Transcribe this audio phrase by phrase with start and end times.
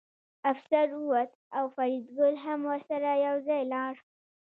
[0.51, 3.93] افسر ووت او فریدګل هم ورسره یوځای لاړ